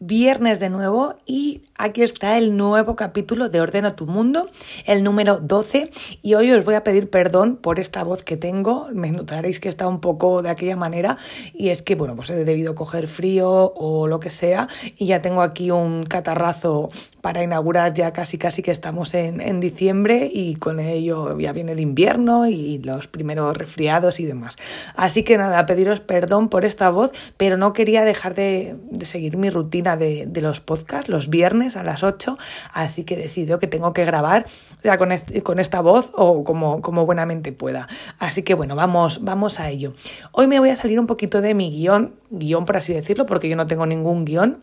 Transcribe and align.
viernes 0.00 0.60
de 0.60 0.70
nuevo 0.70 1.14
y 1.24 1.62
aquí 1.76 2.02
está 2.02 2.36
el 2.36 2.56
nuevo 2.56 2.96
capítulo 2.96 3.48
de 3.48 3.60
Ordeno 3.60 3.94
tu 3.94 4.06
Mundo, 4.06 4.50
el 4.86 5.02
número 5.02 5.38
12 5.38 5.90
y 6.20 6.34
hoy 6.34 6.50
os 6.52 6.64
voy 6.64 6.74
a 6.74 6.84
pedir 6.84 7.08
perdón 7.10 7.56
por 7.56 7.78
esta 7.78 8.02
voz 8.02 8.24
que 8.24 8.36
tengo, 8.36 8.88
me 8.92 9.10
notaréis 9.10 9.60
que 9.60 9.68
está 9.68 9.86
un 9.86 10.00
poco 10.00 10.42
de 10.42 10.50
aquella 10.50 10.76
manera. 10.76 11.16
Y 11.54 11.68
es 11.68 11.82
que 11.82 11.94
bueno 11.94 12.16
pues 12.16 12.30
he 12.30 12.44
debido 12.44 12.74
coger 12.74 13.08
frío 13.08 13.72
o 13.76 14.06
lo 14.08 14.20
que 14.20 14.30
sea. 14.30 14.68
Y 14.98 15.06
ya 15.06 15.22
tengo 15.22 15.42
aquí 15.42 15.70
un 15.70 16.04
catarrazo 16.04 16.90
para 17.20 17.42
inaugurar. 17.42 17.94
Ya 17.94 18.12
casi 18.12 18.36
casi 18.36 18.62
que 18.62 18.70
estamos 18.70 19.14
en, 19.14 19.40
en 19.40 19.60
diciembre 19.60 20.30
y 20.32 20.56
con 20.56 20.80
ello 20.80 21.38
ya 21.38 21.52
viene 21.52 21.72
el 21.72 21.80
invierno 21.80 22.46
y 22.46 22.78
los 22.78 23.06
primeros 23.06 23.56
resfriados 23.56 24.20
y 24.20 24.26
demás. 24.26 24.56
Así 24.96 25.22
que 25.22 25.38
nada, 25.38 25.64
pediros 25.66 26.00
perdón 26.00 26.48
por 26.48 26.64
esta 26.64 26.90
voz, 26.90 27.12
pero 27.36 27.56
no 27.56 27.72
quería 27.72 28.04
dejar 28.04 28.34
de, 28.34 28.76
de 28.90 29.06
seguir 29.06 29.36
mi 29.36 29.50
rutina 29.50 29.83
de, 29.96 30.28
los 30.40 30.60
podcasts 30.60 31.08
los 31.08 31.28
viernes 31.28 31.76
a 31.76 31.84
las 31.84 32.02
8, 32.02 32.36
así 32.72 33.04
que 33.04 33.16
decido 33.16 33.58
que 33.58 33.66
tengo 33.66 33.92
que 33.92 34.04
grabar 34.04 34.46
ya 34.82 34.98
con, 34.98 35.10
con 35.42 35.58
esta 35.58 35.80
voz 35.80 36.10
o 36.14 36.44
como, 36.44 36.80
como 36.82 37.06
buenamente 37.06 37.52
pueda. 37.52 37.88
Así 38.18 38.42
que 38.42 38.54
bueno, 38.54 38.74
vamos, 38.74 39.22
vamos 39.22 39.60
a 39.60 39.70
ello. 39.70 39.94
Hoy 40.32 40.46
me 40.46 40.58
voy 40.58 40.70
a 40.70 40.76
salir 40.76 40.98
un 40.98 41.06
poquito 41.06 41.40
de 41.40 41.54
mi 41.54 41.70
guion, 41.70 42.14
guion 42.30 42.64
por 42.64 42.76
así 42.76 42.92
decirlo, 42.92 43.26
porque 43.26 43.48
yo 43.48 43.56
no 43.56 43.66
tengo 43.66 43.86
ningún 43.86 44.24
guion 44.24 44.62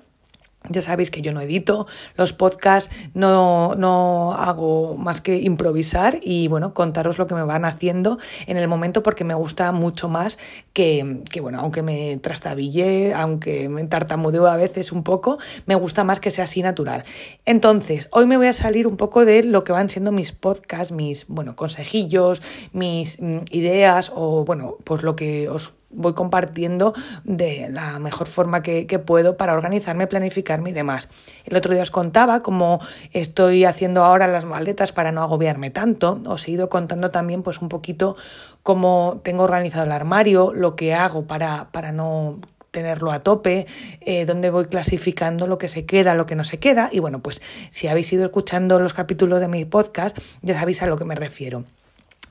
ya 0.69 0.81
sabéis 0.81 1.09
que 1.09 1.21
yo 1.21 1.33
no 1.33 1.41
edito 1.41 1.87
los 2.17 2.33
podcasts, 2.33 2.91
no, 3.13 3.75
no, 3.75 4.33
hago 4.33 4.95
más 4.95 5.19
que 5.19 5.37
improvisar 5.37 6.19
y 6.21 6.47
bueno, 6.47 6.73
contaros 6.73 7.17
lo 7.17 7.27
que 7.27 7.33
me 7.33 7.43
van 7.43 7.65
haciendo 7.65 8.19
en 8.45 8.57
el 8.57 8.67
momento 8.67 9.01
porque 9.01 9.23
me 9.23 9.33
gusta 9.33 9.71
mucho 9.71 10.07
más 10.07 10.37
que, 10.73 11.23
que 11.29 11.41
bueno, 11.41 11.59
aunque 11.59 11.81
me 11.81 12.17
trastabille, 12.17 13.13
aunque 13.13 13.69
me 13.69 13.83
tartamudeo 13.85 14.47
a 14.47 14.57
veces 14.57 14.91
un 14.91 15.03
poco, 15.03 15.37
me 15.65 15.75
gusta 15.75 16.03
más 16.03 16.19
que 16.19 16.29
sea 16.29 16.43
así 16.43 16.61
natural. 16.61 17.03
Entonces, 17.45 18.07
hoy 18.11 18.27
me 18.27 18.37
voy 18.37 18.47
a 18.47 18.53
salir 18.53 18.87
un 18.87 18.97
poco 18.97 19.25
de 19.25 19.43
lo 19.43 19.63
que 19.63 19.71
van 19.71 19.89
siendo 19.89 20.11
mis 20.11 20.31
podcasts, 20.31 20.91
mis, 20.91 21.27
bueno, 21.27 21.55
consejillos, 21.55 22.41
mis 22.71 23.19
mm, 23.19 23.39
ideas 23.49 24.11
o 24.15 24.45
bueno, 24.45 24.77
pues 24.83 25.01
lo 25.03 25.15
que 25.15 25.49
os 25.49 25.73
voy 25.93 26.13
compartiendo 26.13 26.93
de 27.23 27.67
la 27.69 27.99
mejor 27.99 28.27
forma 28.27 28.61
que, 28.63 28.85
puedo 29.05 29.37
para 29.37 29.53
organizarme, 29.53 30.07
planificarme 30.07 30.69
y 30.69 30.73
demás. 30.73 31.09
El 31.45 31.57
otro 31.57 31.73
día 31.73 31.83
os 31.83 31.91
contaba 31.91 32.41
cómo 32.41 32.79
estoy 33.13 33.65
haciendo 33.65 34.03
ahora 34.03 34.27
las 34.27 34.45
maletas 34.45 34.91
para 34.91 35.11
no 35.11 35.21
agobiarme 35.21 35.69
tanto. 35.69 36.21
Os 36.27 36.47
he 36.47 36.51
ido 36.51 36.69
contando 36.69 37.11
también 37.11 37.43
pues 37.43 37.61
un 37.61 37.69
poquito 37.69 38.15
cómo 38.63 39.21
tengo 39.23 39.43
organizado 39.43 39.85
el 39.85 39.91
armario, 39.91 40.53
lo 40.53 40.75
que 40.75 40.93
hago 40.93 41.25
para, 41.25 41.71
para 41.71 41.91
no 41.91 42.39
tenerlo 42.71 43.11
a 43.11 43.19
tope, 43.19 43.67
eh, 44.01 44.25
donde 44.25 44.49
voy 44.49 44.65
clasificando 44.65 45.45
lo 45.45 45.57
que 45.57 45.69
se 45.69 45.85
queda, 45.85 46.15
lo 46.15 46.25
que 46.25 46.35
no 46.35 46.43
se 46.43 46.57
queda. 46.57 46.89
Y 46.91 46.99
bueno, 46.99 47.21
pues 47.21 47.41
si 47.69 47.87
habéis 47.87 48.11
ido 48.13 48.25
escuchando 48.25 48.79
los 48.79 48.93
capítulos 48.93 49.39
de 49.39 49.47
mi 49.47 49.65
podcast, 49.65 50.17
ya 50.41 50.57
sabéis 50.57 50.81
a 50.81 50.87
lo 50.87 50.97
que 50.97 51.05
me 51.05 51.15
refiero. 51.15 51.65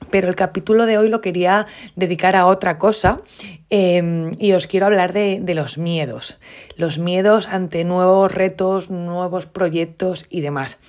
Pero 0.09 0.27
el 0.27 0.35
capítulo 0.35 0.85
de 0.85 0.97
hoy 0.97 1.09
lo 1.09 1.21
quería 1.21 1.67
dedicar 1.95 2.35
a 2.35 2.45
otra 2.47 2.77
cosa 2.77 3.21
eh, 3.69 4.31
y 4.37 4.51
os 4.51 4.67
quiero 4.67 4.87
hablar 4.87 5.13
de, 5.13 5.39
de, 5.41 5.55
los 5.55 5.77
miedos. 5.77 6.37
Los 6.75 6.97
miedos 6.97 7.47
ante 7.47 7.85
nuevos 7.85 8.33
retos, 8.33 8.89
nuevos 8.89 9.45
proyectos 9.45 10.25
y 10.29 10.41
demás. 10.41 10.79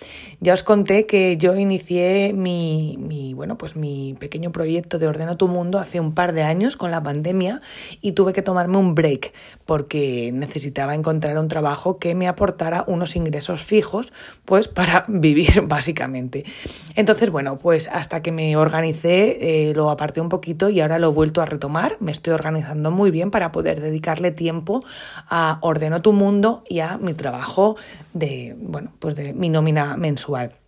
Ya 0.41 0.55
os 0.55 0.65
conté 0.65 1.07
que 1.07 1.37
yo 1.37 1.55
inicié 1.55 2.33
mi, 2.33 2.97
mi, 2.99 3.35
bueno, 3.35 3.57
pues 3.57 3.77
mi 3.77 4.17
pequeño 4.19 4.51
proyecto 4.51 4.99
de 4.99 5.07
Ordeno 5.07 5.37
tu 5.37 5.47
Mundo 5.47 5.79
hace 5.79 6.01
un 6.01 6.15
par 6.15 6.33
de 6.33 6.43
años 6.43 6.77
con 6.77 6.91
la 6.91 7.01
pandemia 7.01 7.61
y 8.01 8.13
tuve 8.13 8.33
que 8.33 8.43
tomarme 8.43 8.79
un 8.79 8.97
break 8.97 9.33
porque 9.65 10.33
necesitaba 10.33 10.97
encontrar 10.97 11.39
un 11.39 11.47
trabajo 11.47 12.01
que 12.01 12.17
me 12.17 12.27
aportara 12.27 12.83
unos 12.89 13.15
ingresos 13.15 13.63
fijos 13.63 14.13
pues 14.45 14.67
para 14.67 15.05
vivir 15.09 15.61
básicamente. 15.69 16.45
Entonces, 16.97 17.31
bueno, 17.31 17.59
pues 17.59 17.87
hasta 17.87 18.23
que 18.23 18.33
me 18.33 18.57
organicé 19.03 19.71
eh, 19.71 19.75
lo 19.75 19.91
aparté 19.91 20.21
un 20.21 20.29
poquito 20.29 20.69
y 20.69 20.81
ahora 20.81 20.99
lo 20.99 21.09
he 21.09 21.13
vuelto 21.13 21.41
a 21.41 21.47
retomar. 21.47 21.97
Me 22.01 22.13
estoy 22.13 22.33
organizando 22.35 22.91
muy 22.91 23.11
bien 23.11 23.31
para 23.31 23.53
poder 23.53 23.81
dedicarle 23.81 24.31
tiempo 24.31 24.85
a 25.29 25.59
Ordeno 25.63 26.03
tu 26.03 26.13
Mundo 26.13 26.63
y 26.69 26.81
a 26.81 26.99
mi 26.99 27.15
trabajo 27.15 27.77
de, 28.13 28.57
bueno, 28.59 28.93
pues 28.99 29.17
de 29.17 29.33
mi 29.33 29.49
nómina 29.49 29.97
mensual. 29.97 30.62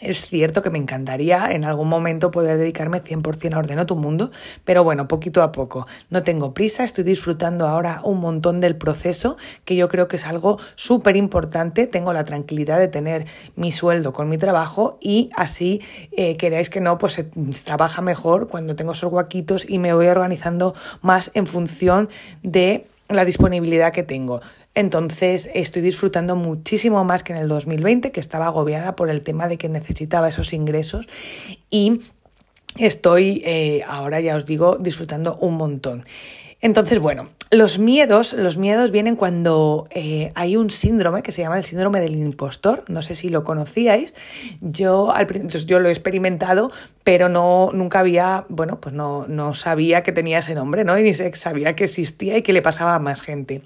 Es 0.00 0.24
cierto 0.24 0.62
que 0.62 0.70
me 0.70 0.78
encantaría 0.78 1.52
en 1.52 1.62
algún 1.62 1.90
momento 1.90 2.30
poder 2.30 2.56
dedicarme 2.56 3.02
100% 3.02 3.52
a 3.52 3.58
Ordeno 3.58 3.84
tu 3.84 3.96
Mundo, 3.96 4.30
pero 4.64 4.82
bueno, 4.82 5.08
poquito 5.08 5.42
a 5.42 5.52
poco. 5.52 5.86
No 6.08 6.22
tengo 6.22 6.54
prisa, 6.54 6.84
estoy 6.84 7.04
disfrutando 7.04 7.68
ahora 7.68 8.00
un 8.02 8.18
montón 8.18 8.60
del 8.60 8.76
proceso, 8.76 9.36
que 9.66 9.76
yo 9.76 9.90
creo 9.90 10.08
que 10.08 10.16
es 10.16 10.26
algo 10.26 10.58
súper 10.74 11.16
importante. 11.16 11.86
Tengo 11.86 12.14
la 12.14 12.24
tranquilidad 12.24 12.78
de 12.78 12.88
tener 12.88 13.26
mi 13.56 13.72
sueldo 13.72 14.14
con 14.14 14.30
mi 14.30 14.38
trabajo 14.38 14.96
y 15.02 15.28
así, 15.36 15.82
eh, 16.12 16.38
queráis 16.38 16.70
que 16.70 16.80
no, 16.80 16.96
pues 16.96 17.12
se 17.12 17.24
trabaja 17.62 18.00
mejor 18.00 18.48
cuando 18.48 18.76
tengo 18.76 18.92
esos 18.92 19.10
guaquitos 19.10 19.68
y 19.68 19.78
me 19.78 19.92
voy 19.92 20.06
organizando 20.06 20.74
más 21.02 21.30
en 21.34 21.46
función 21.46 22.08
de 22.42 22.86
la 23.10 23.26
disponibilidad 23.26 23.92
que 23.92 24.02
tengo. 24.02 24.40
Entonces 24.74 25.50
estoy 25.52 25.82
disfrutando 25.82 26.36
muchísimo 26.36 27.04
más 27.04 27.22
que 27.22 27.32
en 27.32 27.38
el 27.40 27.48
2020, 27.48 28.12
que 28.12 28.20
estaba 28.20 28.46
agobiada 28.46 28.94
por 28.94 29.10
el 29.10 29.20
tema 29.20 29.48
de 29.48 29.58
que 29.58 29.68
necesitaba 29.68 30.28
esos 30.28 30.52
ingresos 30.52 31.08
y 31.70 32.00
estoy 32.76 33.42
eh, 33.44 33.82
ahora, 33.86 34.20
ya 34.20 34.36
os 34.36 34.46
digo, 34.46 34.76
disfrutando 34.76 35.36
un 35.36 35.56
montón. 35.56 36.04
Entonces, 36.62 36.98
bueno, 36.98 37.30
los 37.50 37.78
miedos, 37.78 38.34
los 38.34 38.58
miedos 38.58 38.90
vienen 38.90 39.16
cuando 39.16 39.88
eh, 39.90 40.30
hay 40.34 40.56
un 40.56 40.70
síndrome 40.70 41.22
que 41.22 41.32
se 41.32 41.40
llama 41.40 41.56
el 41.56 41.64
síndrome 41.64 42.00
del 42.00 42.14
impostor. 42.16 42.84
No 42.88 43.00
sé 43.00 43.14
si 43.14 43.30
lo 43.30 43.44
conocíais. 43.44 44.12
Yo, 44.60 45.10
al, 45.10 45.26
yo 45.48 45.80
lo 45.80 45.88
he 45.88 45.92
experimentado, 45.92 46.70
pero 47.02 47.30
no, 47.30 47.70
nunca 47.72 48.00
había, 48.00 48.44
bueno, 48.50 48.78
pues 48.78 48.94
no, 48.94 49.26
no 49.26 49.54
sabía 49.54 50.02
que 50.02 50.12
tenía 50.12 50.38
ese 50.38 50.54
nombre, 50.54 50.84
¿no? 50.84 50.98
Y 50.98 51.02
ni 51.02 51.14
sabía 51.14 51.74
que 51.74 51.84
existía 51.84 52.36
y 52.36 52.42
que 52.42 52.52
le 52.52 52.60
pasaba 52.60 52.94
a 52.94 52.98
más 52.98 53.22
gente. 53.22 53.62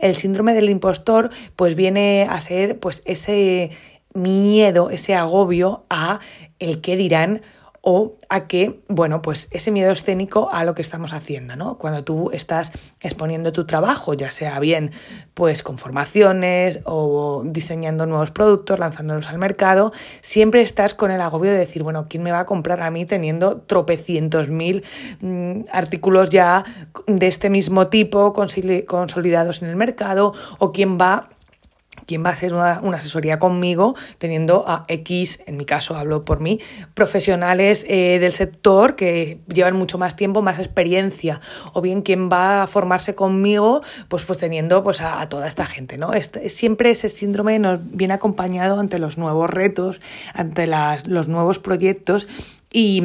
El 0.00 0.16
síndrome 0.16 0.52
del 0.52 0.68
impostor, 0.68 1.30
pues 1.54 1.76
viene 1.76 2.26
a 2.28 2.40
ser, 2.40 2.80
pues, 2.80 3.02
ese 3.04 3.70
miedo, 4.14 4.90
ese 4.90 5.14
agobio 5.14 5.84
a 5.88 6.18
el 6.58 6.80
que 6.80 6.96
dirán 6.96 7.40
o 7.82 8.16
a 8.28 8.46
que, 8.46 8.80
bueno, 8.88 9.22
pues 9.22 9.48
ese 9.50 9.72
miedo 9.72 9.90
escénico 9.90 10.48
a 10.52 10.64
lo 10.64 10.72
que 10.74 10.82
estamos 10.82 11.12
haciendo, 11.12 11.56
¿no? 11.56 11.78
Cuando 11.78 12.04
tú 12.04 12.30
estás 12.32 12.70
exponiendo 13.00 13.50
tu 13.50 13.66
trabajo, 13.66 14.14
ya 14.14 14.30
sea 14.30 14.60
bien 14.60 14.92
pues 15.34 15.64
con 15.64 15.78
formaciones 15.78 16.80
o 16.84 17.42
diseñando 17.44 18.06
nuevos 18.06 18.30
productos, 18.30 18.78
lanzándolos 18.78 19.28
al 19.28 19.38
mercado, 19.38 19.92
siempre 20.20 20.62
estás 20.62 20.94
con 20.94 21.10
el 21.10 21.20
agobio 21.20 21.50
de 21.50 21.58
decir, 21.58 21.82
bueno, 21.82 22.06
¿quién 22.08 22.22
me 22.22 22.30
va 22.30 22.40
a 22.40 22.46
comprar 22.46 22.80
a 22.82 22.90
mí 22.92 23.04
teniendo 23.04 23.62
tropecientos 23.62 24.48
mil 24.48 24.84
mmm, 25.20 25.62
artículos 25.72 26.30
ya 26.30 26.64
de 27.08 27.26
este 27.26 27.50
mismo 27.50 27.88
tipo 27.88 28.32
consolidados 28.32 29.60
en 29.60 29.68
el 29.68 29.76
mercado 29.76 30.32
o 30.60 30.70
quién 30.70 30.98
va 30.98 31.30
quién 32.06 32.24
va 32.24 32.30
a 32.30 32.32
hacer 32.32 32.54
una, 32.54 32.80
una, 32.82 32.96
asesoría 32.96 33.38
conmigo 33.38 33.94
teniendo 34.18 34.64
a 34.66 34.84
X, 34.88 35.40
en 35.46 35.56
mi 35.56 35.64
caso 35.64 35.96
hablo 35.96 36.24
por 36.24 36.40
mí, 36.40 36.58
profesionales 36.94 37.84
eh, 37.88 38.18
del 38.18 38.32
sector 38.32 38.96
que 38.96 39.40
llevan 39.46 39.76
mucho 39.76 39.98
más 39.98 40.16
tiempo, 40.16 40.42
más 40.42 40.58
experiencia, 40.58 41.40
o 41.72 41.80
bien 41.80 42.02
quién 42.02 42.30
va 42.30 42.62
a 42.62 42.66
formarse 42.66 43.14
conmigo, 43.14 43.82
pues, 44.08 44.24
pues 44.24 44.38
teniendo 44.38 44.82
pues, 44.82 45.00
a, 45.00 45.28
toda 45.28 45.46
esta 45.46 45.66
gente. 45.66 45.98
¿no? 45.98 46.12
Este, 46.12 46.48
siempre 46.48 46.90
ese 46.90 47.08
síndrome 47.08 47.58
nos 47.58 47.80
viene 47.82 48.14
acompañado 48.14 48.80
ante 48.80 48.98
los 48.98 49.18
nuevos 49.18 49.50
retos, 49.50 50.00
ante 50.34 50.66
las, 50.66 51.06
los 51.06 51.28
nuevos 51.28 51.58
proyectos 51.58 52.26
y 52.72 53.02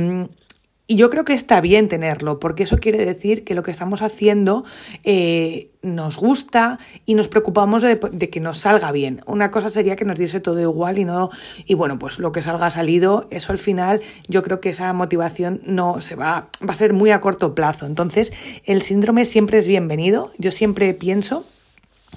y 0.88 0.96
yo 0.96 1.10
creo 1.10 1.26
que 1.26 1.34
está 1.34 1.60
bien 1.60 1.90
tenerlo, 1.90 2.40
porque 2.40 2.64
eso 2.64 2.78
quiere 2.78 3.04
decir 3.04 3.44
que 3.44 3.56
lo 3.56 3.62
que 3.62 3.72
estamos 3.72 4.02
haciendo 4.02 4.64
eh, 5.04 5.70
nos 5.82 6.16
gusta 6.16 6.80
y 7.06 7.16
nos 7.16 7.28
preocupamos 7.28 7.84
de, 7.84 8.00
que 8.00 8.40
nos 8.40 8.60
salga 8.60 8.94
bien. 8.94 9.22
Una 9.26 9.52
cosa 9.52 9.70
sería 9.70 9.98
que 9.98 10.06
nos 10.06 10.18
diese 10.18 10.40
todo 10.40 10.62
igual 10.62 10.98
y 10.98 11.04
no, 11.04 11.30
y 11.66 11.74
bueno, 11.74 12.00
pues 12.00 12.20
lo 12.20 12.32
que 12.32 12.42
salga 12.42 12.68
ha 12.68 12.72
salido, 12.72 13.28
eso 13.32 13.52
al 13.52 13.58
final 13.60 14.02
yo 14.30 14.44
creo 14.44 14.62
que 14.62 14.70
esa 14.70 14.94
motivación 14.94 15.62
no 15.66 16.02
se 16.02 16.16
va, 16.16 16.48
va 16.66 16.72
a 16.72 16.76
ser 16.76 16.94
muy 16.94 17.12
a 17.12 17.20
corto 17.20 17.54
plazo. 17.54 17.86
Entonces, 17.86 18.32
el 18.64 18.82
síndrome 18.82 19.26
siempre 19.26 19.58
es 19.58 19.68
bienvenido. 19.68 20.32
Yo 20.38 20.52
siempre 20.52 20.94
pienso 20.94 21.46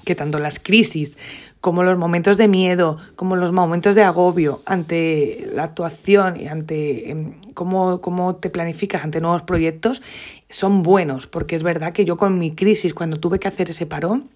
que 0.05 0.15
tanto 0.15 0.39
las 0.39 0.59
crisis 0.59 1.17
como 1.61 1.83
los 1.83 1.97
momentos 1.97 2.37
de 2.37 2.47
miedo, 2.47 2.97
como 3.15 3.35
los 3.35 3.51
momentos 3.51 3.95
de 3.95 4.03
agobio 4.03 4.61
ante 4.65 5.47
la 5.53 5.63
actuación 5.63 6.39
y 6.39 6.47
ante 6.47 7.11
eh, 7.11 7.33
cómo, 7.53 8.01
cómo 8.01 8.35
te 8.35 8.49
planificas 8.49 9.03
ante 9.03 9.21
nuevos 9.21 9.43
proyectos, 9.43 10.01
son 10.49 10.81
buenos, 10.81 11.27
porque 11.27 11.55
es 11.55 11.63
verdad 11.63 11.93
que 11.93 12.03
yo 12.03 12.17
con 12.17 12.39
mi 12.39 12.51
crisis, 12.51 12.93
cuando 12.95 13.19
tuve 13.19 13.39
que 13.39 13.47
hacer 13.47 13.69
ese 13.69 13.85
parón, 13.85 14.29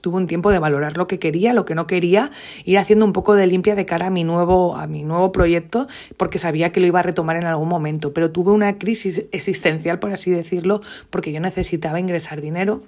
tuve 0.00 0.16
un 0.16 0.26
tiempo 0.26 0.50
de 0.50 0.58
valorar 0.58 0.96
lo 0.96 1.06
que 1.06 1.20
quería, 1.20 1.54
lo 1.54 1.64
que 1.64 1.76
no 1.76 1.86
quería, 1.86 2.32
ir 2.64 2.78
haciendo 2.78 3.04
un 3.04 3.12
poco 3.12 3.34
de 3.34 3.46
limpia 3.46 3.76
de 3.76 3.86
cara 3.86 4.08
a 4.08 4.10
mi 4.10 4.24
nuevo, 4.24 4.76
a 4.76 4.88
mi 4.88 5.04
nuevo 5.04 5.30
proyecto, 5.30 5.86
porque 6.16 6.38
sabía 6.38 6.72
que 6.72 6.80
lo 6.80 6.86
iba 6.86 7.00
a 7.00 7.04
retomar 7.04 7.36
en 7.36 7.44
algún 7.44 7.68
momento. 7.68 8.12
Pero 8.12 8.30
tuve 8.30 8.52
una 8.52 8.78
crisis 8.78 9.24
existencial, 9.32 9.98
por 9.98 10.12
así 10.12 10.30
decirlo, 10.30 10.82
porque 11.10 11.32
yo 11.32 11.40
necesitaba 11.40 12.00
ingresar 12.00 12.40
dinero 12.40 12.82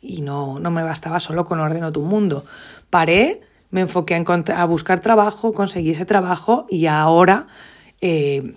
y 0.00 0.22
no, 0.22 0.58
no 0.58 0.70
me 0.70 0.82
bastaba 0.82 1.20
solo 1.20 1.44
con 1.44 1.60
Ordeno 1.60 1.92
tu 1.92 2.02
Mundo. 2.02 2.44
Paré, 2.90 3.40
me 3.70 3.80
enfoqué 3.82 4.14
a, 4.14 4.62
a 4.62 4.64
buscar 4.64 5.00
trabajo, 5.00 5.52
conseguí 5.52 5.90
ese 5.90 6.04
trabajo 6.04 6.66
y 6.70 6.86
ahora 6.86 7.48
eh, 8.00 8.54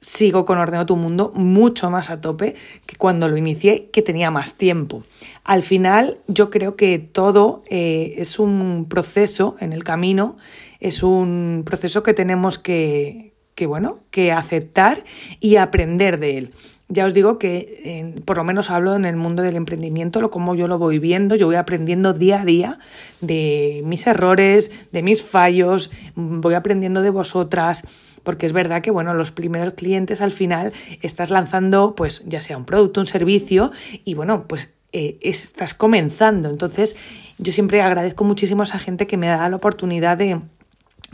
sigo 0.00 0.44
con 0.44 0.58
Ordeno 0.58 0.86
tu 0.86 0.96
Mundo 0.96 1.32
mucho 1.34 1.90
más 1.90 2.10
a 2.10 2.20
tope 2.20 2.54
que 2.86 2.96
cuando 2.96 3.28
lo 3.28 3.36
inicié, 3.36 3.90
que 3.90 4.02
tenía 4.02 4.30
más 4.30 4.54
tiempo. 4.54 5.02
Al 5.44 5.62
final, 5.62 6.18
yo 6.28 6.50
creo 6.50 6.76
que 6.76 6.98
todo 6.98 7.62
eh, 7.68 8.14
es 8.18 8.38
un 8.38 8.86
proceso 8.88 9.56
en 9.60 9.72
el 9.72 9.84
camino, 9.84 10.36
es 10.80 11.02
un 11.02 11.62
proceso 11.66 12.02
que 12.02 12.14
tenemos 12.14 12.58
que, 12.58 13.34
que, 13.54 13.66
bueno, 13.66 14.00
que 14.10 14.32
aceptar 14.32 15.04
y 15.40 15.56
aprender 15.56 16.18
de 16.20 16.38
él. 16.38 16.54
Ya 16.90 17.04
os 17.04 17.12
digo 17.12 17.38
que 17.38 18.22
por 18.24 18.38
lo 18.38 18.44
menos 18.44 18.70
hablo 18.70 18.96
en 18.96 19.04
el 19.04 19.14
mundo 19.14 19.42
del 19.42 19.56
emprendimiento, 19.56 20.22
lo 20.22 20.30
como 20.30 20.54
yo 20.54 20.68
lo 20.68 20.78
voy 20.78 20.98
viendo, 20.98 21.36
yo 21.36 21.44
voy 21.46 21.56
aprendiendo 21.56 22.14
día 22.14 22.40
a 22.40 22.44
día 22.46 22.78
de 23.20 23.82
mis 23.84 24.06
errores, 24.06 24.70
de 24.90 25.02
mis 25.02 25.22
fallos, 25.22 25.90
voy 26.14 26.54
aprendiendo 26.54 27.02
de 27.02 27.10
vosotras, 27.10 27.82
porque 28.22 28.46
es 28.46 28.52
verdad 28.52 28.80
que, 28.80 28.90
bueno, 28.90 29.12
los 29.12 29.32
primeros 29.32 29.74
clientes 29.74 30.22
al 30.22 30.32
final 30.32 30.72
estás 31.02 31.30
lanzando, 31.30 31.94
pues 31.94 32.22
ya 32.26 32.40
sea 32.40 32.56
un 32.56 32.64
producto, 32.64 33.00
un 33.00 33.06
servicio, 33.06 33.70
y 34.04 34.14
bueno, 34.14 34.46
pues 34.48 34.72
eh, 34.92 35.18
estás 35.20 35.74
comenzando. 35.74 36.48
Entonces, 36.48 36.96
yo 37.36 37.52
siempre 37.52 37.82
agradezco 37.82 38.24
muchísimo 38.24 38.62
a 38.62 38.64
esa 38.64 38.78
gente 38.78 39.06
que 39.06 39.16
me 39.16 39.26
da 39.26 39.48
la 39.48 39.56
oportunidad 39.56 40.16
de 40.16 40.40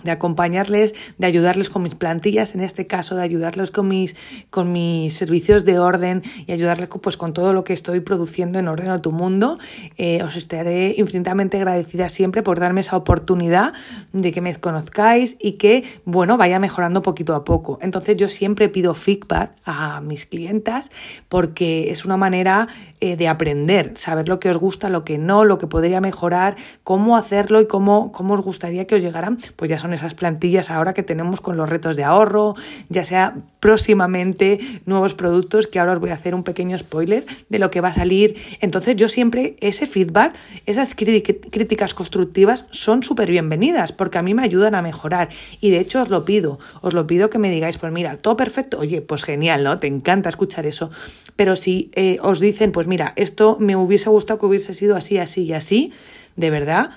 de 0.04 0.10
acompañarles, 0.10 0.94
de 1.18 1.26
ayudarles 1.26 1.70
con 1.70 1.82
mis 1.82 1.94
plantillas, 1.94 2.54
en 2.54 2.60
este 2.60 2.86
caso 2.86 3.16
de 3.16 3.22
ayudarles 3.22 3.70
con 3.70 3.88
mis, 3.88 4.14
con 4.50 4.72
mis 4.72 5.14
servicios 5.14 5.64
de 5.64 5.78
orden 5.78 6.22
y 6.46 6.52
ayudarles 6.52 6.88
pues, 7.02 7.16
con 7.16 7.32
todo 7.32 7.52
lo 7.52 7.64
que 7.64 7.72
estoy 7.72 8.00
produciendo 8.00 8.58
en 8.58 8.68
Orden 8.68 8.90
a 8.90 9.00
tu 9.00 9.10
Mundo. 9.12 9.58
Eh, 9.96 10.22
os 10.22 10.36
estaré 10.36 10.94
infinitamente 10.96 11.56
agradecida 11.56 12.08
siempre 12.08 12.42
por 12.42 12.60
darme 12.60 12.82
esa 12.82 12.96
oportunidad 12.96 13.72
de 14.12 14.32
que 14.32 14.40
me 14.40 14.54
conozcáis 14.56 15.36
y 15.40 15.52
que, 15.52 15.84
bueno, 16.04 16.36
vaya 16.36 16.58
mejorando 16.58 17.02
poquito 17.02 17.34
a 17.34 17.44
poco. 17.44 17.78
Entonces 17.82 18.16
yo 18.16 18.28
siempre 18.28 18.68
pido 18.68 18.94
feedback 18.94 19.52
a 19.64 20.00
mis 20.00 20.26
clientas 20.26 20.90
porque 21.28 21.90
es 21.90 22.04
una 22.04 22.16
manera 22.16 22.68
eh, 23.00 23.16
de 23.16 23.28
aprender, 23.28 23.92
saber 23.96 24.28
lo 24.28 24.38
que 24.38 24.50
os 24.50 24.56
gusta, 24.56 24.88
lo 24.88 25.04
que 25.04 25.18
no, 25.18 25.44
lo 25.44 25.58
que 25.58 25.66
podría 25.66 26.00
mejorar, 26.00 26.56
cómo 26.82 27.16
hacerlo 27.16 27.60
y 27.60 27.66
cómo, 27.66 28.12
cómo 28.12 28.34
os 28.34 28.40
gustaría 28.40 28.86
que 28.86 28.96
os 28.96 29.02
llegaran, 29.02 29.38
pues 29.56 29.70
ya 29.70 29.78
son 29.78 29.93
esas 29.94 30.14
plantillas 30.14 30.70
ahora 30.70 30.92
que 30.92 31.02
tenemos 31.02 31.40
con 31.40 31.56
los 31.56 31.68
retos 31.68 31.96
de 31.96 32.04
ahorro, 32.04 32.54
ya 32.88 33.04
sea 33.04 33.36
próximamente 33.60 34.58
nuevos 34.84 35.14
productos, 35.14 35.66
que 35.66 35.78
ahora 35.78 35.92
os 35.94 36.00
voy 36.00 36.10
a 36.10 36.14
hacer 36.14 36.34
un 36.34 36.42
pequeño 36.42 36.76
spoiler 36.78 37.24
de 37.48 37.58
lo 37.58 37.70
que 37.70 37.80
va 37.80 37.88
a 37.88 37.94
salir. 37.94 38.36
Entonces 38.60 38.96
yo 38.96 39.08
siempre 39.08 39.56
ese 39.60 39.86
feedback, 39.86 40.34
esas 40.66 40.94
críticas 40.94 41.94
constructivas 41.94 42.66
son 42.70 43.02
súper 43.02 43.30
bienvenidas 43.30 43.92
porque 43.92 44.18
a 44.18 44.22
mí 44.22 44.34
me 44.34 44.42
ayudan 44.42 44.74
a 44.74 44.82
mejorar 44.82 45.30
y 45.60 45.70
de 45.70 45.80
hecho 45.80 46.02
os 46.02 46.10
lo 46.10 46.24
pido, 46.24 46.58
os 46.82 46.92
lo 46.94 47.06
pido 47.06 47.30
que 47.30 47.38
me 47.38 47.50
digáis, 47.50 47.78
pues 47.78 47.92
mira, 47.92 48.16
todo 48.16 48.36
perfecto, 48.36 48.78
oye, 48.78 49.00
pues 49.00 49.22
genial, 49.22 49.64
¿no? 49.64 49.78
Te 49.78 49.86
encanta 49.86 50.28
escuchar 50.28 50.66
eso, 50.66 50.90
pero 51.36 51.56
si 51.56 51.90
eh, 51.94 52.18
os 52.22 52.40
dicen, 52.40 52.72
pues 52.72 52.86
mira, 52.86 53.12
esto 53.16 53.56
me 53.60 53.76
hubiese 53.76 54.10
gustado 54.10 54.38
que 54.40 54.46
hubiese 54.46 54.74
sido 54.74 54.96
así, 54.96 55.18
así 55.18 55.44
y 55.44 55.52
así, 55.52 55.92
de 56.36 56.50
verdad, 56.50 56.90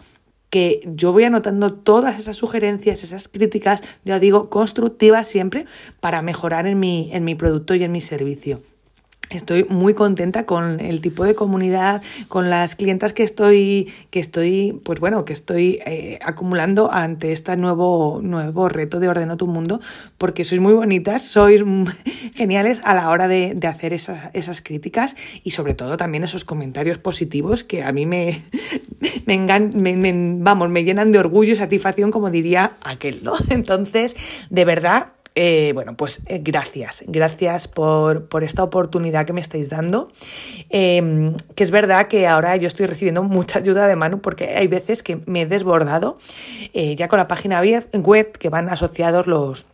que 0.49 0.81
yo 0.85 1.11
voy 1.11 1.25
anotando 1.25 1.73
todas 1.73 2.19
esas 2.19 2.38
sugerencias, 2.38 3.03
esas 3.03 3.27
críticas, 3.27 3.81
ya 4.05 4.19
digo, 4.19 4.49
constructivas 4.49 5.27
siempre 5.27 5.65
para 5.99 6.21
mejorar 6.21 6.67
en 6.67 6.79
mi, 6.79 7.09
en 7.13 7.25
mi 7.25 7.35
producto 7.35 7.75
y 7.75 7.83
en 7.83 7.91
mi 7.91 8.01
servicio. 8.01 8.61
Estoy 9.29 9.65
muy 9.65 9.94
contenta 9.94 10.45
con 10.45 10.79
el 10.79 11.01
tipo 11.01 11.25
de 11.25 11.35
comunidad, 11.35 12.01
con 12.29 12.50
las 12.50 12.75
clientas 12.75 13.12
que 13.12 13.24
estoy, 13.24 13.91
que 14.09 14.19
estoy, 14.19 14.79
pues 14.85 15.01
bueno, 15.01 15.25
que 15.25 15.33
estoy 15.33 15.79
eh, 15.85 16.18
acumulando 16.24 16.91
ante 16.91 17.33
este 17.33 17.57
nuevo, 17.57 18.21
nuevo 18.24 18.69
reto 18.69 19.01
de 19.01 19.09
Ordeno 19.09 19.35
tu 19.35 19.47
Mundo, 19.47 19.81
porque 20.18 20.45
sois 20.45 20.62
muy 20.62 20.74
bonitas, 20.74 21.24
sois 21.24 21.62
geniales 22.35 22.81
a 22.85 22.95
la 22.95 23.09
hora 23.09 23.27
de, 23.27 23.57
hacer 23.68 23.91
esas, 23.91 24.29
esas, 24.33 24.62
críticas 24.62 25.18
y 25.44 25.51
sobre 25.51 25.73
todo 25.73 25.97
también 25.97 26.23
esos 26.23 26.45
comentarios 26.45 26.97
positivos 26.97 27.65
que 27.65 27.83
a 27.83 27.91
mí 27.91 28.06
me, 28.06 28.44
me, 29.25 30.38
vamos, 30.39 30.69
me 30.69 30.85
llenan 30.85 31.12
de 31.12 31.19
orgullo 31.19 31.51
y 31.51 31.57
satisfacción, 31.57 32.12
como 32.12 32.30
diría 32.30 32.77
aquel, 32.81 33.23
¿no? 33.23 33.33
Entonces, 33.50 34.15
de 34.50 34.63
verdad, 34.63 35.09
eh, 35.39 35.72
bueno, 35.75 35.95
pues 35.95 36.24
eh, 36.25 36.42
gracias, 36.44 37.04
gracias 37.06 37.68
por, 37.68 38.28
esta 38.42 38.63
oportunidad 38.63 39.24
que 39.28 39.34
me 39.34 39.42
estáis 39.42 39.69
dando. 39.69 40.12
Em, 40.72 41.36
que 41.54 41.63
es 41.63 41.69
verdad 41.69 42.07
que 42.07 42.25
ahora 42.25 42.56
yo 42.56 42.68
estoy 42.68 42.88
recibiendo 42.88 43.22
mucha 43.22 43.60
ayuda 43.60 43.86
de 43.86 43.95
Manu 43.95 44.19
porque 44.19 44.56
hay 44.56 44.68
veces 44.68 45.04
que 45.04 45.19
me 45.28 45.44
he 45.44 45.45
desbordado 45.45 46.18
eh, 46.74 46.95
ya 46.95 47.07
con 47.07 47.18
la 47.18 47.28
página 47.28 47.62
web 47.62 48.31
que 48.31 48.50
van 48.50 48.68
asociados 48.69 49.28
los, 49.28 49.68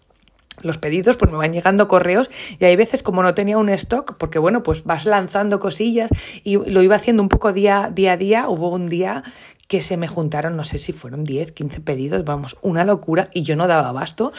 los 0.63 0.77
pedidos, 0.77 1.15
pues 1.15 1.31
me 1.31 1.37
van 1.37 1.53
llegando 1.53 1.87
correos 1.87 2.29
y 2.59 2.65
hay 2.65 2.75
veces 2.75 3.01
como 3.01 3.23
no 3.23 3.33
tenía 3.33 3.57
un 3.57 3.69
stock, 3.69 4.17
porque 4.17 4.39
bueno, 4.39 4.63
pues 4.63 4.83
vas 4.83 5.05
lanzando 5.05 5.61
cosillas 5.61 6.09
y 6.43 6.57
lo 6.57 6.81
iba 6.81 6.97
haciendo 6.97 7.23
un 7.23 7.29
poco 7.29 7.53
día, 7.53 7.89
día 7.89 8.11
a 8.11 8.17
día, 8.17 8.49
hubo 8.49 8.67
un 8.67 8.89
día 8.89 9.23
que 9.69 9.79
se 9.81 9.95
me 9.95 10.09
juntaron, 10.09 10.57
no 10.57 10.65
sé 10.65 10.77
si 10.77 10.91
fueron 10.91 11.23
10, 11.23 11.53
15 11.53 11.79
pedidos, 11.79 12.25
vamos, 12.25 12.57
una 12.61 12.83
locura 12.83 13.29
y 13.33 13.43
yo 13.43 13.55
no 13.55 13.67
daba 13.67 13.87
abasto. 13.87 14.33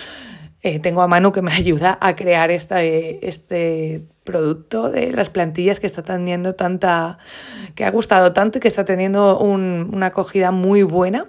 Eh, 0.64 0.80
tengo 0.80 1.02
a 1.02 1.08
Manu 1.08 1.30
que 1.30 1.42
me 1.42 1.52
ayuda 1.52 1.98
a 2.00 2.16
crear 2.16 2.50
esta, 2.50 2.82
eh, 2.82 3.20
este 3.22 4.02
producto 4.24 4.90
de 4.90 5.12
las 5.12 5.28
plantillas 5.28 5.78
que 5.78 5.86
está 5.86 6.02
teniendo 6.02 6.54
tanta, 6.54 7.18
que 7.74 7.84
ha 7.84 7.90
gustado 7.90 8.32
tanto 8.32 8.58
y 8.58 8.60
que 8.62 8.68
está 8.68 8.86
teniendo 8.86 9.38
una 9.38 10.06
acogida 10.06 10.50
muy 10.50 10.82
buena. 10.82 11.26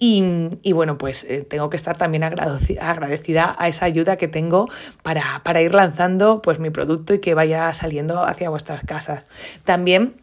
Y, 0.00 0.22
bueno, 0.74 0.96
pues 0.96 1.24
eh, 1.24 1.42
tengo 1.42 1.70
que 1.70 1.76
estar 1.76 1.98
también 1.98 2.22
agradecida 2.22 3.56
a 3.58 3.66
esa 3.66 3.84
ayuda 3.84 4.16
que 4.16 4.28
tengo 4.28 4.68
para, 5.02 5.42
para 5.42 5.60
ir 5.60 5.74
lanzando 5.74 6.40
pues 6.40 6.60
mi 6.60 6.70
producto 6.70 7.14
y 7.14 7.18
que 7.18 7.34
vaya 7.34 7.74
saliendo 7.74 8.22
hacia 8.22 8.48
vuestras 8.48 8.82
casas. 8.84 9.24
También 9.64 10.14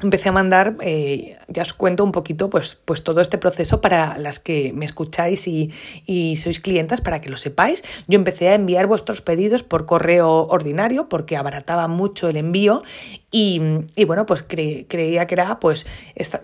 empecé 0.00 0.30
a 0.30 0.32
mandar, 0.32 0.76
eh, 0.80 1.38
ya 1.48 1.62
os 1.62 1.72
cuento 1.72 2.02
un 2.04 2.12
poquito, 2.12 2.50
pues, 2.50 2.78
pues 2.84 3.02
todo 3.02 3.20
este 3.20 3.38
proceso 3.38 3.80
para 3.80 4.18
las 4.18 4.40
que 4.40 4.72
me 4.72 4.84
escucháis 4.84 5.46
y, 5.46 5.70
sois 6.36 6.60
clientas, 6.60 7.00
para 7.00 7.20
que 7.20 7.28
lo 7.30 7.36
sepáis. 7.36 7.82
Yo 8.08 8.16
empecé 8.16 8.48
a 8.48 8.54
enviar 8.54 8.86
vuestros 8.86 9.20
pedidos 9.20 9.62
por 9.62 9.86
correo 9.86 10.46
ordinario 10.48 11.08
porque 11.08 11.36
abarataba 11.36 11.88
mucho 11.88 12.28
el 12.28 12.36
envío 12.36 12.82
y, 13.30 13.60
bueno, 14.06 14.26
pues 14.26 14.42
creía 14.42 15.26
que 15.26 15.34
era, 15.34 15.60
pues, 15.60 15.86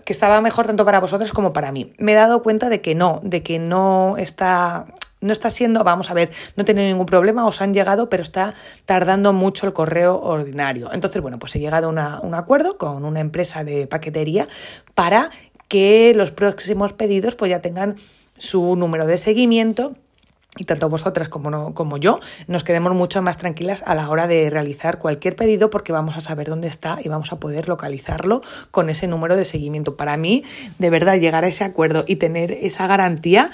que 0.05 0.13
estaba 0.13 0.41
mejor 0.41 0.67
tanto 0.67 0.85
para 0.85 0.99
vosotros 0.99 1.33
como 1.33 1.53
para 1.53 1.71
mí. 1.71 1.93
Me 1.97 2.13
he 2.13 2.15
dado 2.15 2.41
cuenta 2.43 2.69
de 2.69 2.81
que 2.81 2.95
no, 2.95 3.19
de 3.23 3.43
que 3.43 3.59
no 3.59 4.15
está 4.17 4.85
no 5.21 5.33
está 5.33 5.49
siendo, 5.49 5.83
vamos 5.83 6.09
a 6.09 6.13
ver, 6.13 6.31
no 6.55 6.65
tiene 6.65 6.87
ningún 6.87 7.05
problema, 7.05 7.45
os 7.45 7.61
han 7.61 7.73
llegado, 7.73 8.09
pero 8.09 8.23
está 8.23 8.53
tardando 8.85 9.33
mucho 9.33 9.67
el 9.67 9.73
correo 9.73 10.19
ordinario. 10.19 10.91
Entonces, 10.93 11.21
bueno, 11.21 11.39
pues 11.39 11.55
he 11.55 11.59
llegado 11.59 11.89
a 11.89 12.19
un 12.21 12.33
acuerdo 12.33 12.77
con 12.77 13.05
una 13.05 13.19
empresa 13.19 13.63
de 13.63 13.87
paquetería 13.87 14.45
para 14.95 15.31
que 15.67 16.13
los 16.15 16.31
próximos 16.31 16.93
pedidos 16.93 17.35
pues 17.35 17.49
ya 17.49 17.61
tengan 17.61 17.95
su 18.37 18.75
número 18.75 19.05
de 19.05 19.17
seguimiento 19.17 19.95
y 20.57 20.65
tanto 20.65 20.89
vosotras 20.89 21.29
como, 21.29 21.51
no, 21.51 21.73
como 21.75 21.97
yo 21.97 22.19
nos 22.47 22.63
quedemos 22.63 22.93
mucho 22.93 23.21
más 23.21 23.37
tranquilas 23.37 23.83
a 23.85 23.93
la 23.93 24.09
hora 24.09 24.27
de 24.27 24.49
realizar 24.49 24.97
cualquier 24.97 25.35
pedido 25.35 25.69
porque 25.69 25.91
vamos 25.91 26.17
a 26.17 26.21
saber 26.21 26.49
dónde 26.49 26.67
está 26.67 26.97
y 27.03 27.07
vamos 27.07 27.31
a 27.31 27.39
poder 27.39 27.69
localizarlo 27.69 28.41
con 28.71 28.89
ese 28.89 29.05
número 29.07 29.35
de 29.35 29.45
seguimiento. 29.45 29.95
Para 29.95 30.17
mí, 30.17 30.43
de 30.79 30.89
verdad, 30.89 31.19
llegar 31.19 31.45
a 31.45 31.49
ese 31.49 31.63
acuerdo 31.63 32.03
y 32.07 32.15
tener 32.15 32.51
esa 32.51 32.87
garantía 32.87 33.51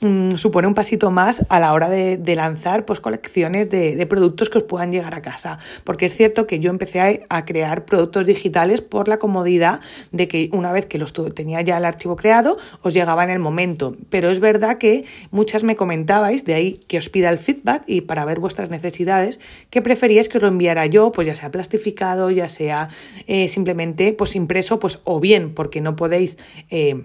Mm, 0.00 0.36
supone 0.36 0.68
un 0.68 0.74
pasito 0.74 1.10
más 1.10 1.44
a 1.48 1.58
la 1.58 1.72
hora 1.72 1.88
de, 1.88 2.36
lanzar 2.36 2.84
pues, 2.84 3.00
colecciones 3.00 3.68
de, 3.68 4.06
productos 4.06 4.48
que 4.48 4.58
os 4.58 4.64
puedan 4.64 4.92
llegar 4.92 5.14
a 5.14 5.22
casa. 5.22 5.58
Porque 5.82 6.06
es 6.06 6.14
cierto 6.14 6.46
que 6.46 6.60
yo 6.60 6.70
empecé 6.70 7.26
a, 7.28 7.44
crear 7.44 7.84
productos 7.84 8.26
digitales 8.26 8.80
por 8.80 9.08
la 9.08 9.18
comodidad 9.18 9.80
de 10.12 10.28
que 10.28 10.50
una 10.52 10.70
vez 10.70 10.86
que 10.86 10.98
los 10.98 11.12
tenía 11.34 11.62
ya 11.62 11.78
el 11.78 11.84
archivo 11.84 12.14
creado, 12.14 12.56
os 12.82 12.94
llegaba 12.94 13.24
en 13.24 13.30
el 13.30 13.40
momento. 13.40 13.96
Pero 14.08 14.30
es 14.30 14.38
verdad 14.38 14.78
que 14.78 15.04
muchas 15.30 15.64
me 15.64 15.74
comentabais, 15.74 16.44
de 16.44 16.54
ahí 16.54 16.80
que 16.86 16.98
os 16.98 17.08
pida 17.08 17.30
el 17.30 17.38
feedback 17.38 17.82
y 17.86 18.02
para 18.02 18.24
ver 18.24 18.38
vuestras 18.38 18.70
necesidades, 18.70 19.40
que 19.70 19.82
preferíais 19.82 20.28
que 20.28 20.38
os 20.38 20.42
lo 20.42 20.48
enviara 20.48 20.86
yo, 20.86 21.10
pues 21.10 21.26
ya 21.26 21.34
sea 21.34 21.50
plastificado, 21.50 22.30
ya 22.30 22.48
sea 22.48 22.88
eh, 23.26 23.48
simplemente 23.48 24.12
pues 24.12 24.36
impreso, 24.36 24.78
pues 24.78 25.00
o 25.04 25.18
bien 25.18 25.54
porque 25.54 25.80
no 25.80 25.96
podéis... 25.96 26.38
Eh, 26.70 27.04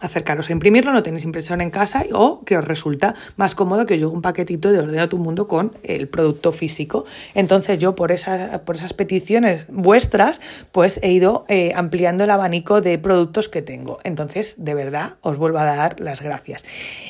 acercaros 0.00 0.48
a 0.48 0.52
imprimirlo, 0.52 0.92
no 0.92 1.02
tenéis 1.02 1.24
impresora 1.24 1.62
en 1.62 1.70
casa 1.70 2.04
o 2.12 2.44
que 2.44 2.56
os 2.56 2.64
resulta 2.64 3.14
más 3.36 3.54
cómodo 3.54 3.86
que 3.86 3.94
os 3.94 4.00
llegue 4.00 4.12
un 4.12 4.22
paquetito 4.22 4.70
de 4.70 4.78
Ordena 4.78 5.08
tu 5.08 5.18
Mundo 5.18 5.48
con 5.48 5.72
el 5.82 6.08
producto 6.08 6.52
físico. 6.52 7.04
Entonces 7.34 7.78
yo 7.78 7.94
por, 7.94 8.12
esas, 8.12 8.60
por 8.60 8.76
esas 8.76 8.92
peticiones 8.92 9.68
vuestras 9.70 10.40
pues 10.72 11.00
he 11.02 11.10
ido 11.10 11.44
eh, 11.48 11.72
ampliando 11.74 12.24
el 12.24 12.30
abanico 12.30 12.80
de 12.80 12.98
productos 12.98 13.48
que 13.48 13.62
tengo. 13.62 13.98
Entonces 14.04 14.54
de 14.58 14.74
verdad 14.74 15.16
os 15.20 15.36
vuelvo 15.36 15.58
a 15.58 15.64
dar 15.64 16.00
las 16.00 16.22
gracias. 16.22 16.64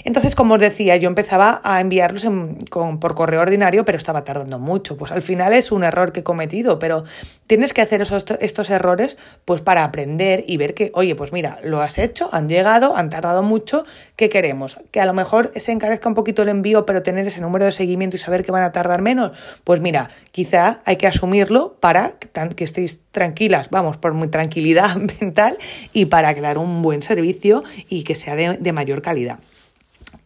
Entonces 0.05 0.35
como 0.35 0.55
os 0.55 0.61
decía 0.61 0.97
yo 0.97 1.09
empezaba 1.09 1.61
a 1.65 1.81
enviarlos 1.81 2.27
con, 2.71 3.01
por 3.01 3.15
correo 3.15 3.41
ordinario 3.41 3.85
pero 3.85 3.99
estaba 3.99 4.25
tardando 4.25 4.59
mucho. 4.59 4.97
Pues 4.97 5.13
al 5.13 5.23
final 5.23 5.53
es 5.53 5.73
un 5.73 5.85
error 5.85 6.13
que 6.13 6.21
he 6.21 6.25
cometido 6.25 6.79
pero 6.79 7.05
tienes 7.47 7.75
que 7.75 7.83
hacer 7.83 8.01
esos, 8.03 8.25
estos 8.41 8.71
errores 8.71 9.19
pues 9.45 9.61
para 9.61 9.85
aprender 9.85 10.45
y 10.47 10.57
ver 10.57 10.75
que 10.75 10.91
oye 10.95 11.15
pues 11.15 11.33
mira 11.33 11.59
lo 11.65 11.83
has 11.83 11.99
hecho, 11.99 12.29
han 12.33 12.49
llegado 12.49 12.78
han 12.97 13.11
tardado 13.11 13.43
mucho, 13.43 13.85
¿qué 14.17 14.29
queremos? 14.29 14.79
Que 14.91 15.01
a 15.01 15.07
lo 15.07 15.13
mejor 15.13 15.53
se 15.57 15.73
encarezca 15.73 16.09
un 16.09 16.15
poquito 16.15 16.43
el 16.43 16.49
envío, 16.49 16.87
pero 16.87 17.03
tener 17.03 17.27
ese 17.27 17.41
número 17.41 17.65
de 17.65 17.73
seguimiento 17.73 18.17
y 18.17 18.19
saber 18.19 18.45
que 18.45 18.53
van 18.53 18.63
a 18.63 18.73
tardar 18.73 19.03
menos, 19.03 19.33
pues 19.65 19.81
mira, 19.81 20.09
quizá 20.33 20.81
hay 20.85 20.97
que 20.97 21.07
asumirlo 21.07 21.77
para 21.81 22.15
que 22.57 22.65
estéis 22.65 23.01
tranquilas, 23.11 23.71
vamos, 23.71 23.97
por 23.97 24.15
muy 24.15 24.29
tranquilidad 24.29 24.97
mental 25.21 25.59
y 25.93 26.07
para 26.07 26.35
dar 26.41 26.59
un 26.59 26.83
buen 26.83 27.03
servicio 27.03 27.63
y 27.89 28.05
que 28.05 28.15
sea 28.15 28.37
de, 28.37 28.73
mayor 28.73 29.03
calidad. 29.03 29.39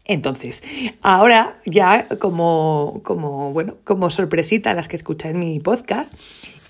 Entonces, 0.04 0.62
ahora 1.00 1.60
ya 1.64 2.08
como, 2.18 3.00
como, 3.04 3.52
bueno, 3.52 3.76
como 3.84 4.10
sorpresita 4.10 4.72
a 4.72 4.74
las 4.74 4.88
que 4.88 4.96
escucháis 4.96 5.36
mi 5.36 5.60
podcast, 5.60 6.14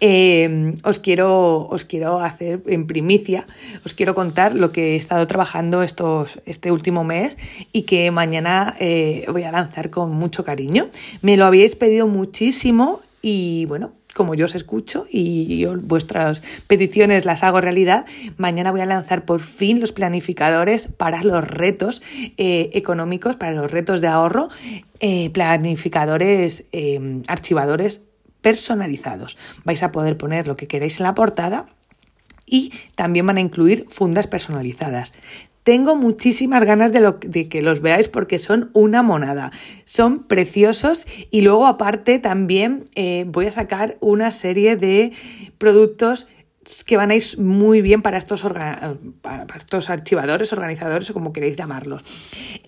eh, 0.04 0.74
os, 0.82 0.98
quiero, 0.98 1.68
os 1.68 1.84
quiero 1.84 2.18
hacer 2.18 2.60
en 2.66 2.88
primicia, 2.88 3.46
os 3.86 3.94
quiero 3.94 4.16
contar 4.16 4.52
lo 4.54 4.72
que 4.72 4.94
he 4.94 4.96
estado 4.96 5.26
trabajando 5.28 5.82
estos, 5.82 6.40
este 6.44 6.72
último 6.72 7.04
mes 7.04 7.38
y 7.70 7.82
que 7.82 8.10
mañana 8.10 8.74
eh, 8.80 9.24
voy 9.30 9.44
a 9.44 9.52
lanzar 9.52 9.90
con 9.90 10.10
mucho 10.10 10.42
cariño. 10.44 10.90
Me 11.22 11.36
lo 11.36 11.46
habíais 11.46 11.76
pedido 11.76 12.08
muchísimo 12.08 13.00
y 13.22 13.64
bueno, 13.66 13.92
como 14.14 14.35
yo 14.35 14.47
os 14.47 14.54
escucho 14.54 15.04
y 15.11 15.64
vuestras 15.64 16.42
peticiones 16.66 17.25
las 17.25 17.42
hago 17.42 17.61
realidad, 17.61 18.04
mañana 18.37 18.71
voy 18.71 18.81
a 18.81 18.87
lanzar 18.87 19.25
por 19.25 19.40
fin 19.40 19.81
los 19.81 19.92
planificadores 19.92 20.88
para 20.88 21.23
los 21.23 21.42
retos 21.45 22.02
eh, 22.37 22.71
económicos, 22.75 23.37
para 23.37 23.52
los 23.52 23.71
retos 23.71 24.00
de 24.00 24.09
ahorro, 24.09 24.49
planificadores, 25.33 26.64
archivadores 27.26 28.02
personalizados. 28.42 29.38
Vais 29.64 29.83
a 29.83 29.92
poder 29.92 30.19
poner 30.19 30.47
lo 30.47 30.57
que 30.57 30.66
queréis 30.66 31.00
en 31.00 31.04
la 31.04 31.14
portada 31.14 31.66
y 32.45 32.73
también 32.95 33.26
van 33.26 33.38
a 33.38 33.40
incluir 33.40 33.87
fundas 33.88 34.26
personalizadas. 34.26 35.12
Tengo 35.62 35.95
muchísimas 35.95 36.64
ganas 36.64 36.92
de, 36.92 37.49
que 37.49 37.62
los 37.62 37.81
veáis 37.81 38.09
porque 38.09 38.40
son 38.40 38.71
una 38.73 39.02
monada. 39.02 39.50
Son 39.85 40.25
preciosos 40.25 41.07
y 41.31 41.42
luego 41.42 41.66
aparte 41.66 42.19
también 42.19 42.90
eh, 42.97 43.25
voy 43.28 43.47
a 43.47 43.52
sacar 43.52 43.97
una 44.00 44.33
serie 44.33 44.76
de 44.76 45.12
productos 45.59 46.26
que 46.87 46.97
van 46.97 47.11
a 47.11 47.14
ir 47.16 47.25
muy 47.38 47.83
bien 47.83 48.02
para 48.02 48.19
estos, 48.19 48.42
para 48.42 49.47
estos 49.57 49.90
archivadores, 49.90 50.52
organizadores 50.52 51.11
o 51.11 51.14
como 51.14 51.33
queréis 51.33 51.57
llamarlos. 51.57 52.02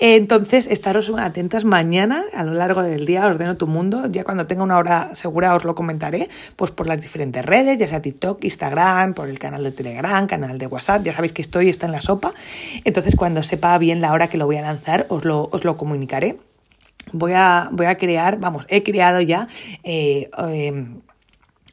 Entonces, 0.01 0.67
estaros 0.67 1.11
atentas 1.17 1.65
mañana 1.65 2.23
a 2.35 2.45
lo 2.45 2.55
largo 2.55 2.83
del 2.83 3.07
día, 3.07 3.27
ordeno 3.27 3.57
tu 3.57 3.67
mundo, 3.67 4.07
ya 4.11 4.25
cuando 4.25 4.47
tenga 4.47 4.65
una 4.65 4.79
hora 4.79 5.15
segura 5.15 5.55
os 5.55 5.65
lo 5.65 5.75
comentaré, 5.75 6.29
pues 6.57 6.71
por 6.71 6.87
las 6.87 7.01
diferentes 7.01 7.45
redes, 7.45 7.79
ya 7.79 7.87
sea 7.87 8.03
TikTok, 8.03 8.43
Instagram, 8.45 9.15
por 9.15 9.29
el 9.29 9.39
canal 9.39 9.63
de 9.63 9.73
Telegram, 9.73 10.27
canal 10.27 10.59
de 10.59 10.67
WhatsApp, 10.67 11.05
ya 11.05 11.13
sabéis 11.13 11.33
que 11.33 11.43
estoy, 11.43 11.69
está 11.69 11.87
en 11.87 11.93
la 11.93 12.01
sopa. 12.01 12.35
Entonces, 12.85 13.15
cuando 13.15 13.43
sepa 13.43 13.79
bien 13.79 14.01
la 14.01 14.13
hora 14.13 14.29
que 14.29 14.39
lo 14.39 14.47
voy 14.47 14.57
a 14.57 14.63
lanzar, 14.63 15.07
os 15.09 15.25
lo, 15.25 15.49
os 15.53 15.65
lo 15.65 15.77
comunicaré. 15.77 16.39
Voy 17.13 17.33
a, 17.35 17.69
voy 17.71 17.87
a 17.87 17.97
crear, 17.97 18.39
vamos, 18.41 18.67
he 18.69 18.83
creado 18.83 19.21
ya... 19.21 19.47
Eh, 19.85 20.31
em, 20.37 21.01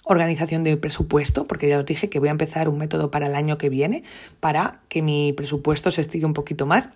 organización 0.03 0.63
de 0.63 0.77
presupuesto, 0.77 1.45
porque 1.45 1.69
ya 1.69 1.79
os 1.79 1.85
dije 1.85 2.09
que 2.09 2.19
voy 2.19 2.29
a 2.29 2.31
empezar 2.31 2.69
un 2.69 2.77
método 2.77 3.11
para 3.11 3.27
el 3.27 3.35
año 3.35 3.57
que 3.57 3.69
viene 3.69 4.03
para 4.39 4.81
que 4.89 5.01
mi 5.01 5.33
presupuesto 5.33 5.91
se 5.91 6.01
estire 6.01 6.25
un 6.25 6.33
poquito 6.33 6.65
más 6.65 6.89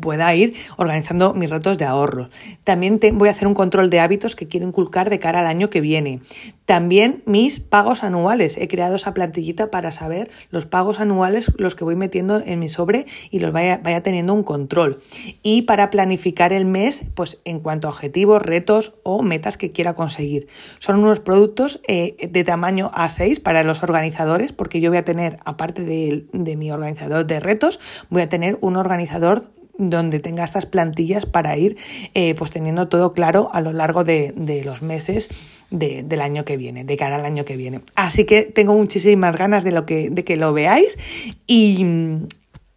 pueda 0.00 0.32
ir 0.34 0.54
organizando 0.76 1.34
mis 1.34 1.50
retos 1.50 1.78
de 1.78 1.84
ahorro. 1.84 2.30
También 2.64 3.00
voy 3.14 3.28
a 3.28 3.32
hacer 3.32 3.48
un 3.48 3.54
control 3.54 3.90
de 3.90 4.00
hábitos 4.00 4.36
que 4.36 4.46
quiero 4.46 4.66
inculcar 4.66 5.10
de 5.10 5.18
cara 5.18 5.40
al 5.40 5.46
año 5.46 5.70
que 5.70 5.80
viene. 5.80 6.20
También 6.66 7.22
mis 7.26 7.58
pagos 7.58 8.04
anuales. 8.04 8.56
He 8.56 8.68
creado 8.68 8.96
esa 8.96 9.12
plantillita 9.12 9.70
para 9.70 9.90
saber 9.90 10.30
los 10.50 10.66
pagos 10.66 11.00
anuales, 11.00 11.50
los 11.56 11.74
que 11.74 11.82
voy 11.82 11.96
metiendo 11.96 12.40
en 12.44 12.60
mi 12.60 12.68
sobre 12.68 13.06
y 13.30 13.40
los 13.40 13.52
vaya, 13.52 13.80
vaya 13.82 14.02
teniendo 14.02 14.34
un 14.34 14.44
control. 14.44 15.00
Y 15.42 15.62
para 15.62 15.90
planificar 15.90 16.52
el 16.52 16.66
mes, 16.66 17.06
pues 17.14 17.40
en 17.44 17.58
cuanto 17.58 17.88
a 17.88 17.90
objetivos, 17.90 18.42
retos 18.42 18.94
o 19.02 19.22
metas 19.22 19.56
que 19.56 19.72
quiera 19.72 19.94
conseguir. 19.94 20.46
Son 20.78 20.96
unos 20.96 21.18
productos 21.18 21.80
eh, 21.88 22.28
de 22.30 22.44
tamaño 22.44 22.92
A6 22.92 23.42
para 23.42 23.64
los 23.64 23.82
organizadores, 23.82 24.52
porque 24.52 24.80
yo 24.80 24.90
voy 24.90 24.98
a 24.98 25.04
tener, 25.04 25.38
aparte 25.44 25.84
de, 25.84 26.26
de 26.32 26.56
mi 26.56 26.70
organizador 26.70 27.26
de 27.26 27.40
retos, 27.40 27.80
voy 28.10 28.22
a 28.22 28.28
tener 28.28 28.58
un 28.60 28.76
organizador 28.76 29.42
donde 29.88 30.20
tenga 30.20 30.44
estas 30.44 30.66
plantillas 30.66 31.24
para 31.26 31.56
ir 31.56 31.76
eh, 32.14 32.34
pues 32.34 32.50
teniendo 32.50 32.88
todo 32.88 33.12
claro 33.12 33.50
a 33.52 33.60
lo 33.60 33.72
largo 33.72 34.04
de, 34.04 34.32
los 34.64 34.82
meses 34.82 35.28
del 35.70 36.20
año 36.20 36.44
que 36.44 36.56
viene, 36.56 36.84
de 36.84 36.96
cara 36.96 37.16
al 37.16 37.24
año 37.24 37.44
que 37.44 37.56
viene. 37.56 37.80
Así 37.94 38.24
que 38.24 38.42
tengo 38.42 38.74
muchísimas 38.74 39.36
ganas 39.36 39.64
de, 39.64 39.72
lo 39.72 39.86
que, 39.86 40.10
de 40.10 40.24
que 40.24 40.36
lo 40.36 40.52
veáis 40.52 40.98
y, 41.46 41.84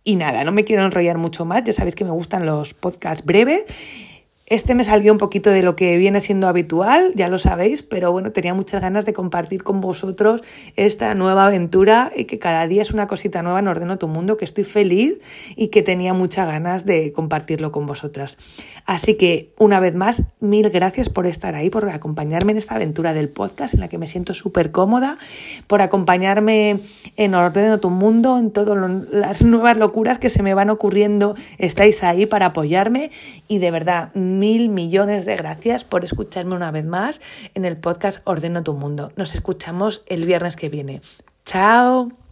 y 0.04 0.16
nada, 0.16 0.44
no 0.44 0.52
me 0.52 0.64
quiero 0.64 0.86
enrollar 0.86 1.18
mucho 1.18 1.44
más, 1.44 1.64
ya 1.64 1.74
sabéis 1.74 1.96
que 1.96 2.06
me 2.06 2.12
gustan 2.12 2.46
los 2.46 2.74
podcasts 2.74 3.26
breves. 3.26 3.64
Este 4.54 4.76
me 4.76 4.84
salió 4.84 5.12
un 5.12 5.18
poquito 5.18 5.50
de 5.50 5.64
lo 5.64 5.76
que 5.76 5.98
viene 5.98 6.22
siendo 6.22 6.48
habitual, 6.48 7.12
ya 7.16 7.28
lo 7.28 7.40
sabéis, 7.40 7.82
pero 7.82 8.12
bueno, 8.12 8.32
tenía 8.34 8.54
muchas 8.54 8.84
ganas 8.84 9.04
de 9.04 9.12
compartir 9.12 9.64
con 9.64 9.82
vosotros 9.82 10.42
esta 10.76 11.16
nueva 11.16 11.48
aventura 11.48 12.12
y 12.16 12.26
que 12.26 12.38
cada 12.38 12.68
día 12.68 12.84
es 12.84 12.92
una 12.92 13.08
cosita 13.08 13.42
nueva 13.42 13.58
en 13.58 13.68
Ordeno 13.68 13.98
tu 13.98 14.08
Mundo, 14.08 14.38
que 14.38 14.46
estoy 14.46 14.64
feliz 14.64 15.16
y 15.56 15.70
que 15.70 15.82
tenía 15.82 16.14
muchas 16.14 16.48
ganas 16.48 16.86
de 16.86 17.14
compartirlo 17.14 17.72
con 17.72 17.88
vosotras. 17.88 18.38
Así 18.86 19.16
que, 19.16 19.54
una 19.58 19.80
vez 19.80 19.96
más, 19.96 20.22
mil 20.40 20.70
gracias 20.70 21.10
por 21.10 21.26
estar 21.26 21.56
ahí, 21.56 21.72
por 21.72 21.90
acompañarme 21.90 22.52
en 22.52 22.60
esta 22.60 22.76
aventura 22.76 23.16
del 23.16 23.30
podcast 23.30 23.74
en 23.74 23.80
la 23.80 23.88
que 23.88 23.98
me 23.98 24.06
siento 24.06 24.36
súper 24.36 24.72
cómoda, 24.72 25.18
por 25.66 25.82
acompañarme 25.82 26.80
en 27.16 27.34
Ordeno 27.34 27.80
tu 27.80 27.90
Mundo, 27.90 28.38
en 28.38 28.52
todas 28.52 28.78
las 29.10 29.42
nuevas 29.42 29.78
locuras 29.78 30.20
que 30.20 30.30
se 30.30 30.44
me 30.44 30.54
van 30.54 30.70
ocurriendo, 30.70 31.34
estáis 31.58 32.04
ahí 32.04 32.28
para 32.28 32.48
apoyarme 32.48 33.10
y 33.48 33.58
de 33.58 33.72
verdad, 33.72 34.14
mil 34.44 34.68
millones 34.68 35.24
de 35.24 35.38
gracias 35.38 35.86
por 35.86 36.04
escucharme 36.04 36.54
una 36.54 36.70
vez 36.70 36.84
más 36.84 37.22
en 37.54 37.64
el 37.64 37.78
podcast 37.78 38.20
Ordeno 38.26 38.62
tu 38.62 38.74
Mundo. 38.74 39.14
Nos 39.16 39.36
escuchamos 39.36 40.04
el 40.06 40.26
viernes 40.26 40.58
que 40.58 40.68
viene. 40.68 41.02
Chao. 41.46 42.23